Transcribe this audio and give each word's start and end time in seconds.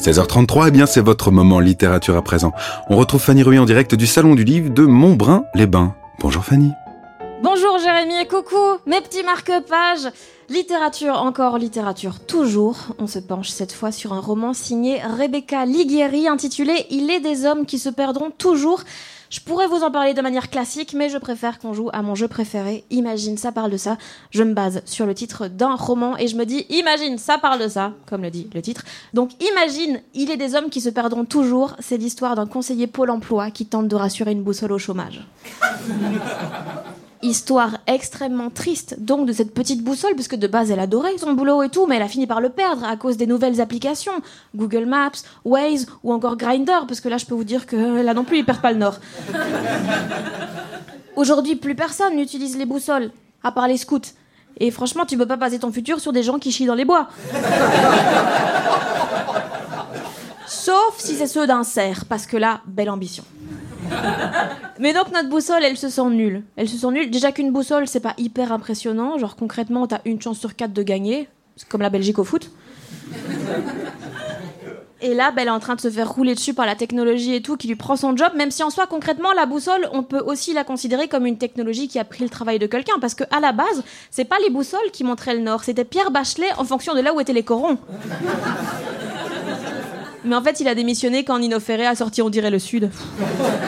16h33, 0.00 0.68
eh 0.68 0.70
bien 0.70 0.86
c'est 0.86 1.02
votre 1.02 1.30
moment 1.30 1.60
littérature 1.60 2.16
à 2.16 2.22
présent. 2.22 2.52
On 2.88 2.96
retrouve 2.96 3.20
Fanny 3.20 3.42
Ruy 3.42 3.58
en 3.58 3.66
direct 3.66 3.94
du 3.94 4.06
Salon 4.06 4.34
du 4.34 4.44
Livre 4.44 4.70
de 4.70 4.86
Montbrun-les-Bains. 4.86 5.94
Bonjour 6.20 6.42
Fanny. 6.42 6.72
Bonjour 7.42 7.78
Jérémy 7.78 8.14
et 8.18 8.26
coucou, 8.26 8.78
mes 8.86 9.02
petits 9.02 9.22
marque-pages. 9.22 10.10
Littérature, 10.48 11.16
encore 11.16 11.58
littérature, 11.58 12.18
toujours. 12.18 12.78
On 12.98 13.06
se 13.06 13.18
penche 13.18 13.50
cette 13.50 13.72
fois 13.72 13.92
sur 13.92 14.14
un 14.14 14.20
roman 14.20 14.54
signé 14.54 15.02
Rebecca 15.02 15.66
Liguieri 15.66 16.28
intitulé 16.28 16.86
Il 16.88 17.10
est 17.10 17.20
des 17.20 17.44
hommes 17.44 17.66
qui 17.66 17.78
se 17.78 17.90
perdront 17.90 18.30
toujours. 18.30 18.82
Je 19.30 19.38
pourrais 19.38 19.68
vous 19.68 19.84
en 19.84 19.92
parler 19.92 20.12
de 20.12 20.20
manière 20.22 20.50
classique, 20.50 20.92
mais 20.92 21.08
je 21.08 21.16
préfère 21.16 21.60
qu'on 21.60 21.72
joue 21.72 21.88
à 21.92 22.02
mon 22.02 22.16
jeu 22.16 22.26
préféré. 22.26 22.82
Imagine, 22.90 23.38
ça 23.38 23.52
parle 23.52 23.70
de 23.70 23.76
ça. 23.76 23.96
Je 24.32 24.42
me 24.42 24.54
base 24.54 24.82
sur 24.86 25.06
le 25.06 25.14
titre 25.14 25.46
d'un 25.46 25.76
roman 25.76 26.18
et 26.18 26.26
je 26.26 26.34
me 26.34 26.44
dis, 26.44 26.66
imagine, 26.68 27.16
ça 27.16 27.38
parle 27.38 27.60
de 27.62 27.68
ça, 27.68 27.92
comme 28.06 28.22
le 28.22 28.30
dit 28.30 28.50
le 28.52 28.60
titre. 28.60 28.82
Donc 29.14 29.30
imagine, 29.40 30.00
il 30.14 30.32
est 30.32 30.36
des 30.36 30.56
hommes 30.56 30.68
qui 30.68 30.80
se 30.80 30.88
perdront 30.88 31.24
toujours. 31.24 31.76
C'est 31.78 31.96
l'histoire 31.96 32.34
d'un 32.34 32.46
conseiller 32.46 32.88
Pôle 32.88 33.10
emploi 33.10 33.52
qui 33.52 33.66
tente 33.66 33.86
de 33.86 33.94
rassurer 33.94 34.32
une 34.32 34.42
boussole 34.42 34.72
au 34.72 34.78
chômage. 34.78 35.24
Histoire 37.22 37.76
extrêmement 37.86 38.48
triste 38.48 38.96
donc 38.98 39.26
de 39.26 39.34
cette 39.34 39.52
petite 39.52 39.84
boussole, 39.84 40.14
puisque 40.14 40.36
de 40.36 40.46
base 40.46 40.70
elle 40.70 40.80
adorait 40.80 41.18
son 41.18 41.34
boulot 41.34 41.62
et 41.62 41.68
tout, 41.68 41.86
mais 41.86 41.96
elle 41.96 42.02
a 42.02 42.08
fini 42.08 42.26
par 42.26 42.40
le 42.40 42.48
perdre 42.48 42.82
à 42.82 42.96
cause 42.96 43.18
des 43.18 43.26
nouvelles 43.26 43.60
applications, 43.60 44.22
Google 44.56 44.86
Maps, 44.86 45.10
Waze 45.44 45.86
ou 46.02 46.14
encore 46.14 46.38
Grindr, 46.38 46.86
parce 46.88 47.02
que 47.02 47.10
là 47.10 47.18
je 47.18 47.26
peux 47.26 47.34
vous 47.34 47.44
dire 47.44 47.66
que 47.66 48.00
là 48.00 48.14
non 48.14 48.24
plus 48.24 48.38
il 48.38 48.46
perd 48.46 48.62
pas 48.62 48.72
le 48.72 48.78
nord. 48.78 48.96
Aujourd'hui 51.16 51.56
plus 51.56 51.74
personne 51.74 52.16
n'utilise 52.16 52.56
les 52.56 52.64
boussoles, 52.64 53.10
à 53.42 53.52
part 53.52 53.68
les 53.68 53.76
scouts. 53.76 54.00
Et 54.58 54.70
franchement 54.70 55.04
tu 55.04 55.18
peux 55.18 55.26
pas 55.26 55.36
baser 55.36 55.58
ton 55.58 55.72
futur 55.72 56.00
sur 56.00 56.14
des 56.14 56.22
gens 56.22 56.38
qui 56.38 56.52
chient 56.52 56.64
dans 56.64 56.74
les 56.74 56.86
bois. 56.86 57.08
Sauf 60.46 60.94
si 60.96 61.16
c'est 61.16 61.26
ceux 61.26 61.46
d'un 61.46 61.64
cerf, 61.64 62.06
parce 62.06 62.24
que 62.24 62.38
là, 62.38 62.62
belle 62.66 62.88
ambition. 62.88 63.24
Mais 64.80 64.94
donc 64.94 65.12
notre 65.12 65.28
boussole, 65.28 65.62
elle 65.62 65.76
se 65.76 65.90
sent 65.90 66.08
nulle. 66.10 66.42
Elle 66.56 66.68
se 66.68 66.78
sent 66.78 66.90
nulle. 66.90 67.10
Déjà 67.10 67.32
qu'une 67.32 67.52
boussole, 67.52 67.86
c'est 67.86 68.00
pas 68.00 68.14
hyper 68.16 68.50
impressionnant. 68.50 69.18
Genre 69.18 69.36
concrètement, 69.36 69.86
t'as 69.86 70.00
une 70.06 70.20
chance 70.20 70.38
sur 70.38 70.56
quatre 70.56 70.72
de 70.72 70.82
gagner. 70.82 71.28
C'est 71.56 71.68
comme 71.68 71.82
la 71.82 71.90
Belgique 71.90 72.18
au 72.18 72.24
foot. 72.24 72.50
Et 75.02 75.14
là, 75.14 75.30
bah, 75.30 75.42
elle 75.42 75.48
est 75.48 75.52
en 75.52 75.60
train 75.60 75.76
de 75.76 75.80
se 75.80 75.90
faire 75.90 76.10
rouler 76.10 76.34
dessus 76.34 76.52
par 76.52 76.66
la 76.66 76.74
technologie 76.74 77.34
et 77.34 77.40
tout, 77.40 77.56
qui 77.56 77.68
lui 77.68 77.74
prend 77.74 77.96
son 77.96 78.14
job, 78.14 78.32
même 78.36 78.50
si 78.50 78.62
en 78.62 78.68
soi, 78.68 78.86
concrètement, 78.86 79.32
la 79.32 79.46
boussole, 79.46 79.88
on 79.92 80.02
peut 80.02 80.20
aussi 80.20 80.52
la 80.52 80.62
considérer 80.62 81.08
comme 81.08 81.24
une 81.24 81.38
technologie 81.38 81.88
qui 81.88 81.98
a 81.98 82.04
pris 82.04 82.22
le 82.22 82.28
travail 82.28 82.58
de 82.58 82.66
quelqu'un, 82.66 82.98
parce 83.00 83.14
que 83.14 83.24
à 83.30 83.40
la 83.40 83.52
base, 83.52 83.82
c'est 84.10 84.26
pas 84.26 84.36
les 84.44 84.50
boussoles 84.50 84.90
qui 84.92 85.02
montraient 85.02 85.32
le 85.32 85.40
nord, 85.40 85.64
c'était 85.64 85.86
Pierre 85.86 86.10
Bachelet 86.10 86.52
en 86.58 86.64
fonction 86.64 86.94
de 86.94 87.00
là 87.00 87.14
où 87.14 87.20
étaient 87.20 87.32
les 87.32 87.44
corons. 87.44 87.78
Mais 90.24 90.36
en 90.36 90.42
fait, 90.42 90.60
il 90.60 90.68
a 90.68 90.74
démissionné 90.74 91.24
quand 91.24 91.38
Nino 91.38 91.58
Ferré 91.60 91.86
a 91.86 91.94
sorti 91.94 92.20
On 92.20 92.28
dirait 92.28 92.50
le 92.50 92.58
Sud. 92.58 92.90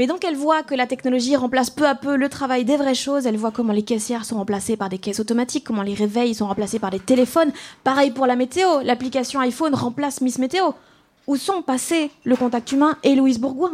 Mais 0.00 0.06
donc 0.06 0.24
elle 0.24 0.34
voit 0.34 0.62
que 0.62 0.74
la 0.74 0.86
technologie 0.86 1.36
remplace 1.36 1.68
peu 1.68 1.86
à 1.86 1.94
peu 1.94 2.16
le 2.16 2.30
travail 2.30 2.64
des 2.64 2.78
vraies 2.78 2.94
choses, 2.94 3.26
elle 3.26 3.36
voit 3.36 3.50
comment 3.50 3.74
les 3.74 3.82
caissières 3.82 4.24
sont 4.24 4.36
remplacées 4.36 4.78
par 4.78 4.88
des 4.88 4.96
caisses 4.96 5.20
automatiques, 5.20 5.62
comment 5.62 5.82
les 5.82 5.92
réveils 5.92 6.34
sont 6.34 6.46
remplacés 6.46 6.78
par 6.78 6.88
des 6.88 7.00
téléphones. 7.00 7.52
Pareil 7.84 8.10
pour 8.10 8.24
la 8.24 8.34
météo, 8.34 8.80
l'application 8.82 9.40
iPhone 9.40 9.74
remplace 9.74 10.22
Miss 10.22 10.38
Météo. 10.38 10.70
Où 11.26 11.36
sont 11.36 11.60
passés 11.60 12.10
le 12.24 12.34
contact 12.34 12.72
humain 12.72 12.96
et 13.02 13.14
Louise 13.14 13.38
Bourgoin? 13.38 13.72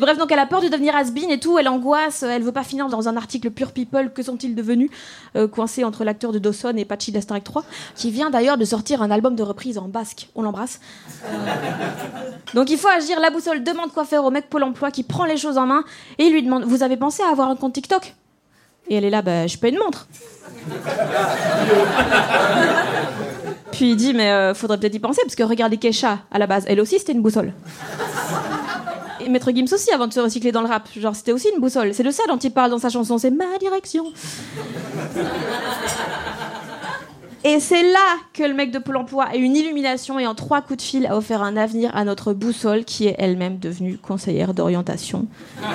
Bref, 0.00 0.16
donc 0.16 0.32
elle 0.32 0.38
a 0.38 0.46
peur 0.46 0.62
de 0.62 0.68
devenir 0.68 0.96
has 0.96 1.10
et 1.28 1.38
tout, 1.38 1.58
elle 1.58 1.68
angoisse, 1.68 2.22
elle 2.22 2.42
veut 2.42 2.52
pas 2.52 2.62
finir 2.62 2.88
dans 2.88 3.08
un 3.08 3.16
article 3.18 3.50
pure 3.50 3.72
people, 3.72 4.10
que 4.14 4.22
sont-ils 4.22 4.54
devenus 4.54 4.90
euh, 5.36 5.46
Coincé 5.46 5.84
entre 5.84 6.04
l'acteur 6.04 6.32
de 6.32 6.38
Dawson 6.38 6.72
et 6.76 6.86
Pachi 6.86 7.12
d'Astar 7.12 7.42
3, 7.42 7.64
qui 7.94 8.10
vient 8.10 8.30
d'ailleurs 8.30 8.56
de 8.56 8.64
sortir 8.64 9.02
un 9.02 9.10
album 9.10 9.36
de 9.36 9.42
reprise 9.42 9.76
en 9.76 9.88
basque, 9.88 10.30
on 10.34 10.42
l'embrasse. 10.42 10.80
Euh, 11.26 11.36
Donc 12.54 12.70
il 12.70 12.78
faut 12.78 12.88
agir, 12.88 13.20
la 13.20 13.28
boussole 13.30 13.62
demande 13.62 13.92
quoi 13.92 14.06
faire 14.06 14.24
au 14.24 14.30
mec 14.30 14.48
Pôle 14.48 14.62
emploi 14.62 14.90
qui 14.90 15.02
prend 15.02 15.24
les 15.24 15.36
choses 15.36 15.58
en 15.58 15.66
main 15.66 15.84
et 16.18 16.24
il 16.24 16.32
lui 16.32 16.42
demande 16.42 16.64
Vous 16.64 16.82
avez 16.82 16.96
pensé 16.96 17.22
à 17.22 17.30
avoir 17.30 17.50
un 17.50 17.56
compte 17.56 17.74
TikTok? 17.74 18.14
Et 18.88 18.94
elle 18.94 19.04
est 19.04 19.10
là, 19.10 19.20
bah 19.20 19.46
je 19.46 19.58
paye 19.58 19.72
une 19.72 19.78
montre. 19.78 20.08
Puis 23.72 23.90
il 23.90 23.96
dit 23.96 24.14
Mais 24.14 24.30
euh, 24.30 24.54
faudrait 24.54 24.78
peut-être 24.78 24.94
y 24.94 24.98
penser, 24.98 25.20
parce 25.24 25.36
que 25.36 25.42
regardez 25.42 25.76
Kesha, 25.76 26.20
à 26.30 26.38
la 26.38 26.46
base, 26.46 26.64
elle 26.66 26.80
aussi 26.80 26.98
c'était 26.98 27.12
une 27.12 27.22
boussole. 27.22 27.52
Et 29.24 29.28
Maître 29.28 29.50
Gims 29.52 29.72
aussi, 29.72 29.90
avant 29.92 30.06
de 30.06 30.12
se 30.12 30.20
recycler 30.20 30.52
dans 30.52 30.62
le 30.62 30.68
rap. 30.68 30.88
Genre, 30.96 31.14
c'était 31.14 31.32
aussi 31.32 31.48
une 31.54 31.60
boussole. 31.60 31.94
C'est 31.94 32.02
de 32.02 32.10
ça 32.10 32.22
dont 32.28 32.38
il 32.38 32.50
parle 32.50 32.70
dans 32.70 32.78
sa 32.78 32.88
chanson, 32.88 33.18
c'est 33.18 33.30
ma 33.30 33.58
direction. 33.58 34.04
Et 37.42 37.58
c'est 37.58 37.82
là 37.82 38.16
que 38.34 38.42
le 38.42 38.52
mec 38.52 38.70
de 38.70 38.78
Pôle 38.78 38.98
emploi 38.98 39.24
a 39.24 39.36
une 39.36 39.56
illumination 39.56 40.18
et 40.18 40.26
en 40.26 40.34
trois 40.34 40.60
coups 40.60 40.76
de 40.76 40.82
fil 40.82 41.06
a 41.06 41.16
offert 41.16 41.42
un 41.42 41.56
avenir 41.56 41.90
à 41.96 42.04
notre 42.04 42.34
boussole 42.34 42.84
qui 42.84 43.06
est 43.06 43.14
elle-même 43.18 43.58
devenue 43.58 43.96
conseillère 43.96 44.52
d'orientation. 44.52 45.26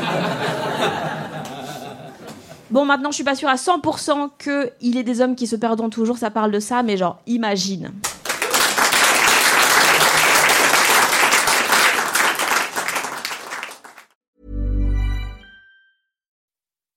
Bon, 2.72 2.84
maintenant, 2.84 3.12
je 3.12 3.16
suis 3.16 3.24
pas 3.24 3.36
sûre 3.36 3.48
à 3.48 3.56
100% 3.56 4.32
que 4.40 4.72
il 4.82 4.98
est 4.98 5.04
des 5.04 5.22
hommes 5.22 5.36
qui 5.36 5.46
se 5.46 5.56
perdront 5.56 5.90
toujours, 5.90 6.18
ça 6.18 6.32
parle 6.32 6.52
de 6.52 6.60
ça, 6.60 6.82
mais 6.82 6.98
genre, 6.98 7.20
imagine. 7.28 7.92